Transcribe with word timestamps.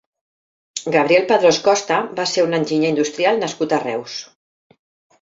Gabriel 0.95 1.27
Padrós 1.33 1.61
Costa 1.69 2.01
va 2.21 2.27
ser 2.33 2.49
un 2.49 2.59
enginyer 2.63 2.93
industrial 2.97 3.41
nascut 3.47 3.81
a 3.81 3.83
Reus. 3.89 4.21